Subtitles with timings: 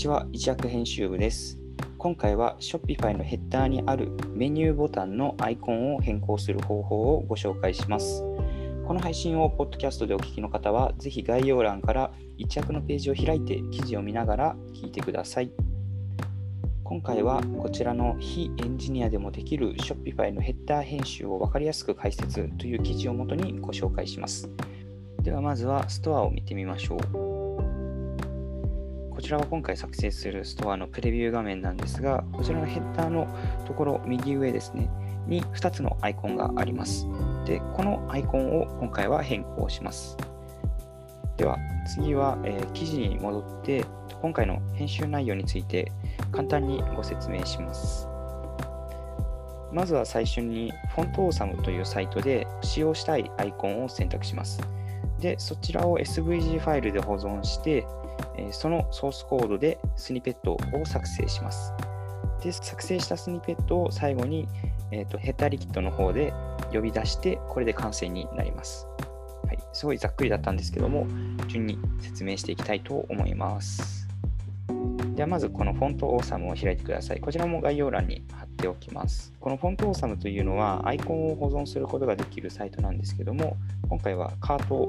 [0.00, 1.58] ちは、一躍編集部です。
[1.98, 8.22] 今回は Shopify のヘッダーにあるメニューボタンのアイコンを変更する方法をご紹介します。
[8.86, 15.50] この配信をポッドキャストでお聞きの方は、ぜひ概要欄から一着のページを開いて記事を見ながら聞いてください。
[16.82, 24.48] 今回はこちらの非エンジニアでもできる Shopify のヘッダー編集を分かりやすく解説という記事をもとにご紹介します。
[25.20, 27.29] ではまずはストアを見てみましょう。
[29.20, 33.28] こちらは今回作成するストアのプレビュー画面なんですが、こちらのヘッダーの
[33.66, 34.88] ところ、右上ですね、
[35.26, 37.06] に2つのアイコンがあります。
[37.44, 40.16] で、このアイコンを今回は変更します。
[41.36, 43.84] では、次は、えー、記事に戻って、
[44.22, 45.92] 今回の編集内容について
[46.32, 48.08] 簡単にご説明します。
[49.70, 54.62] まずは最初に、フォントオーサムというサイトで使用したいアイコンを選択します。
[55.20, 57.86] で、そちらを SVG ファイルで保存して、
[58.52, 61.72] そのソースコードでスニペットを作成します。
[62.42, 64.48] で、作成したスニペットを最後に、
[64.90, 66.32] えーと、ヘッダーリキッドの方で
[66.72, 68.86] 呼び出して、これで完成になります。
[69.46, 71.06] はい、すごいざっくりだったんですけども、
[71.48, 74.08] 順に説明していきたいと思います。
[75.14, 77.20] ではまずこのフォントオーサムを開いてください。
[77.20, 79.34] こちらも概要欄に貼っておきます。
[79.38, 83.56] このフォントオーサムというのはアイコンを保存することができるサイトなんですけども、
[83.88, 84.88] 今回はカート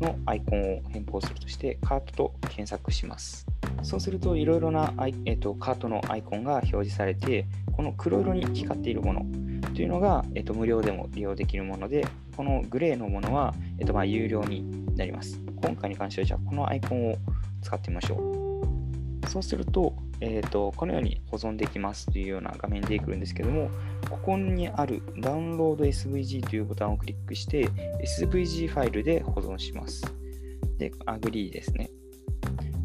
[0.00, 3.46] のアイコンを変更するとして、カートと検索します。
[3.82, 9.26] そうすると、いろいろなアイ、えーと、カートのアイコンが表示されて、この黒色に光っているもの
[9.74, 15.40] というのが、えーと、無料でも利用できるもので、このグレーのものは、えーとまあ、有料になります。
[15.62, 17.16] 今回に関しては、じゃあこのアイコンを
[17.62, 18.16] 使ってみましょ
[19.24, 19.28] う。
[19.28, 23.70] そうすると、えーと、このように保存できますというような画面でくるんですけども、
[24.10, 27.68] ここにあるダウンロード SVG というボタンをクリックして、
[28.02, 30.02] SVG ファイルで保存します。
[30.78, 31.90] で、アグリーですね。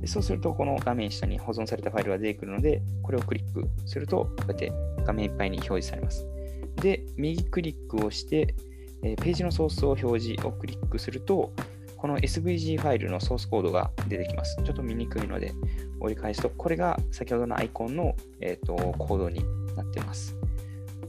[0.02, 4.72] でそうすると、この画面下に保存されたファイルが出てくるので、これをクリックすると、こうやって
[5.06, 6.26] 画面いっぱいに表示されます。
[6.78, 8.56] で、右クリックをして、
[9.04, 11.54] えページのソースを表示をクリックすると、
[12.00, 14.56] この SVG ファイルのソースコードが出てきます。
[14.64, 15.54] ちょっと見にくいので
[16.00, 19.44] 折り返すと、これが先ほどのアイコンの、えーと、コードに
[19.76, 20.36] なっています。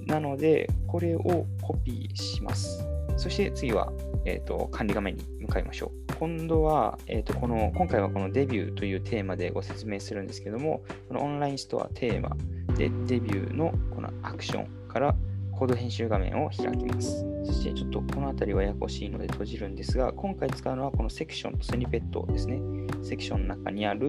[0.06, 2.84] なので、これをコピーします。
[3.16, 3.92] そして次は、
[4.24, 6.14] えーと、管理画面に向かいましょう。
[6.18, 12.36] 今度は、えーとこの、今回はこのデビューというテーマでご説明するんですけども、このオンラインストアテーマ
[12.76, 15.14] でデビューのこのアクションから
[15.60, 17.22] コード編集画面を開きます。
[17.44, 22.58] そしてちょっとこの辺りはややこしいので閉じるんですが、今回使うのはこのセクションとスニペットですね。
[23.02, 24.08] セクションの中にある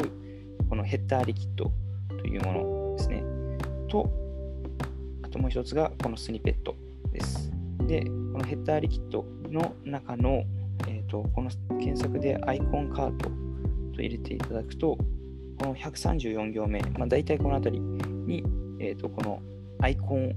[0.69, 1.69] このヘッダーリキッド
[2.07, 3.21] というものですね。
[3.89, 4.09] と、
[5.23, 6.73] あともう一つがこのスニペット
[7.11, 7.51] です。
[7.85, 10.45] で、このヘッダーリキッドの中の、
[10.87, 13.29] えーと、この検索でアイコンカート
[13.93, 14.97] と入れていただくと、
[15.59, 18.45] この134行目、まあ、大体この辺りに、
[18.79, 19.41] えーとこの
[19.81, 20.35] アイコン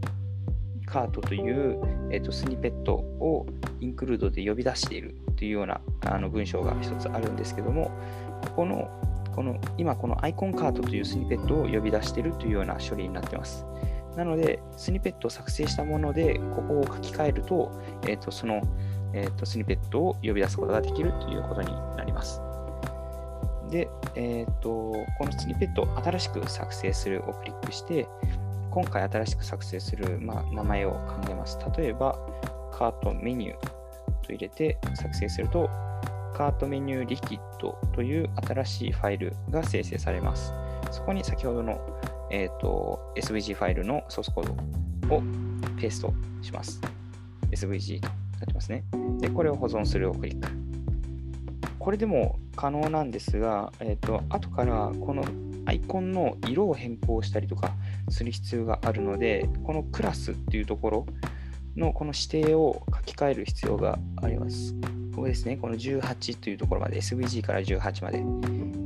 [0.84, 1.80] カートという、
[2.10, 3.46] えーと、スニペットを
[3.80, 7.90] インクルードで呼び出しているというようなあの文章が一つあるんですけども、
[8.42, 8.88] ここの
[9.34, 13.66] この今このアイコンカートというスニペットを呼び出しているというような処理になっています。
[14.16, 17.72] なので、スニペットを作成したもので、ここを書き換えると、
[18.06, 18.62] えーと、その、
[19.12, 22.40] えーと、スニペットを呼び出すことができるということになります。
[23.70, 28.06] で、えーと、このスニペットを新しく作成するをクリックして、
[28.74, 31.56] 今回新しく作成する、まあ、名前を考えます。
[31.78, 32.18] 例えば、
[32.72, 33.56] カートメニュー
[34.26, 35.70] と入れて作成すると、
[36.34, 40.52] カートメニューリキッドという新しいファイルが生成されます。
[40.90, 41.80] そこに先ほどの、
[42.32, 44.44] えーと、SVG ファイルのソースコー
[45.06, 45.22] ドを
[45.80, 46.80] ペーストします。
[47.52, 48.82] SVG となってますね。
[49.20, 50.48] で、これを保存するをクリック。
[51.78, 55.22] これでも可能なんですが、えーと後からこの
[55.66, 57.72] アイコンの色を変更したりとか
[58.08, 61.06] する必要があるので、このクラスっていうところ
[61.76, 64.74] のこの指定を書き換える必要があります。
[65.14, 68.22] ここですね、この18というところまで、SVG から18まで。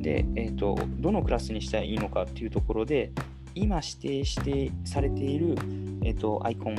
[0.02, 3.12] で、えーと、どのクラスにしたらいいのかっていうところで、
[3.54, 5.54] 今指定してされている、
[6.04, 6.76] えーとアイコン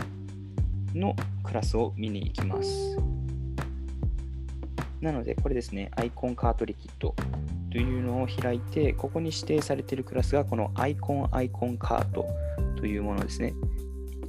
[0.95, 3.18] のクラスを見に行きます。
[5.01, 7.15] なので、これですね、アイコンカートリキッド
[7.71, 12.27] というのを開いて、ここに指定されているクラスがこのアイコンアイコンカート
[12.77, 13.53] というものですね。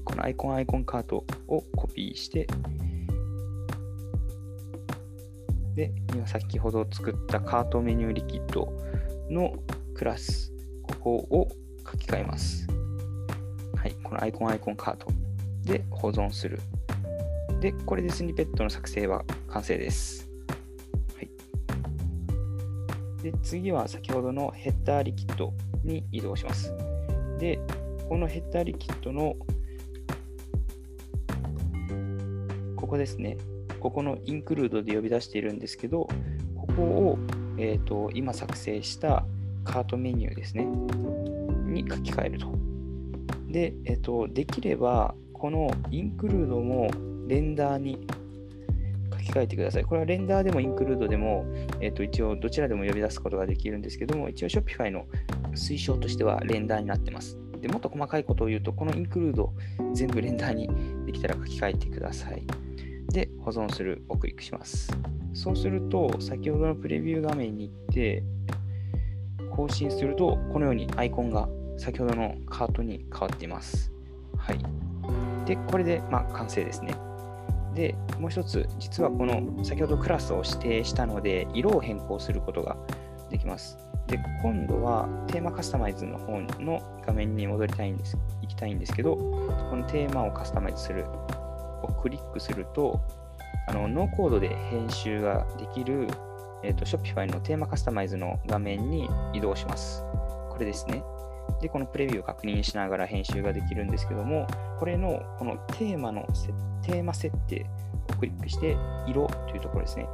[0.05, 2.47] この icon icon-cart をコピーして、
[5.75, 8.73] で、今先ほど作った cart-menu.liquid
[9.29, 9.55] の
[9.95, 10.53] クラス、
[10.83, 11.49] ここを
[11.91, 12.67] 書き換えます。
[13.77, 15.09] はい、この icon icon-cart
[15.65, 16.61] で保存する。
[17.61, 20.30] で、これでスニペットの作成は完成です。
[23.23, 25.53] で次は先ほどの header.liquid
[25.85, 26.73] に移動します。
[27.39, 27.59] で、
[28.09, 29.37] このヘッダーリキッドの
[32.77, 33.37] ここですね。
[33.79, 36.09] ここのインクルードで呼び出しているんですけど、
[36.57, 37.19] ここを、
[37.57, 39.25] えーと、今作成した
[39.65, 40.65] カートメニューですね。
[40.65, 42.53] に書き換えると。
[43.49, 46.91] で、えーと、できれば、このインクルードも
[47.27, 48.07] レンダーに
[49.25, 49.85] き換えてください。
[49.85, 51.45] これはレンダーでもインクルードでも、
[51.81, 55.07] えーと、一応どちらでも呼び出すことができるんですけども、一応 Shopify の
[55.53, 57.39] 推奨としてはレンダーになってます。
[57.61, 59.53] でもっと細かいことを言うと、このインクルード
[59.95, 60.69] 全部レンダーに
[61.05, 62.43] できたら書き換えてください。
[63.13, 64.91] で、保存するをクリックします。
[65.35, 68.23] そうすると、先ほどのプレビュー画面に行って、
[69.51, 73.93] 更新すると、このようにアイコンが先ほどのカートに変わっています。
[74.37, 74.59] はい。
[75.45, 76.95] で、これで、まあ、完成ですね。
[77.81, 82.77] で、もう一つ、実はこの先ほどクラスを指定したので、色を変更することが
[83.31, 83.79] できます。
[84.07, 91.07] で、今度はテーマカスタマイズの方の画面に戻りたいんです、行きたいんですけど、このテーマをカスタマイズする
[91.83, 93.01] をクリックすると、
[93.67, 96.07] あのノーコードで編集ができる、
[96.63, 100.05] えーと、Shopify のテーマカスタマイズの画面に移動します。
[100.51, 101.03] これですね。
[101.61, 104.47] で、このプレビューを確認しながら編集ができるんですけども、
[104.79, 106.27] これのこのテーマの
[106.83, 107.67] テーマ設定
[108.11, 108.77] をクリックして、
[109.07, 110.07] 色というところですね。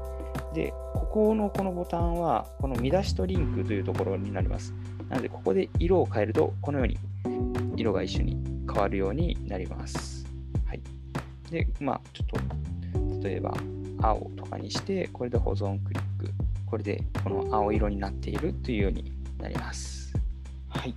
[0.55, 4.75] で、ここのこのボタンは、この見出しとリンクというところになります。
[5.09, 6.99] なので、ここで色を変えると、このように
[7.77, 8.37] 色が一緒に
[8.73, 10.27] 変わるようになります。
[10.67, 10.81] はい
[11.51, 12.27] で、まあ、ちょっ
[13.21, 13.55] と、例えば、
[14.03, 16.31] 青とかにして、これで保存クリック。
[16.67, 20.13] これで、この青色になっているというようになります。
[20.69, 20.95] はい。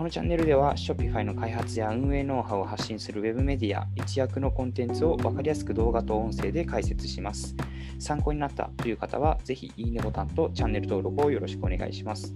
[0.00, 7.54] このチャンネルでは Shopify の開発や運営ノウハウを発信する Web メディア一役のコンテンツを分かりやすく動画と音声で解説します。
[7.98, 12.34] 参考になったという方は、ぜひいいねボタンとチャンネル登録をよろしくお願いします。